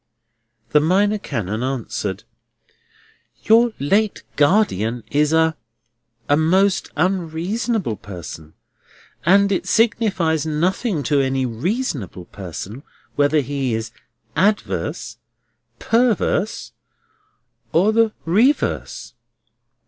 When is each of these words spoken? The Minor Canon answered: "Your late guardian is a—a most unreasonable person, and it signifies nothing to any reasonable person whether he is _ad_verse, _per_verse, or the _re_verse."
The 0.71 0.79
Minor 0.79 1.19
Canon 1.19 1.61
answered: 1.61 2.23
"Your 3.43 3.71
late 3.79 4.23
guardian 4.35 5.03
is 5.11 5.31
a—a 5.31 6.35
most 6.35 6.89
unreasonable 6.97 7.97
person, 7.97 8.55
and 9.27 9.51
it 9.51 9.67
signifies 9.67 10.43
nothing 10.43 11.03
to 11.03 11.21
any 11.21 11.45
reasonable 11.45 12.25
person 12.25 12.81
whether 13.15 13.41
he 13.41 13.75
is 13.75 13.91
_ad_verse, 14.35 15.17
_per_verse, 15.79 16.71
or 17.71 17.93
the 17.93 18.11
_re_verse." 18.25 19.13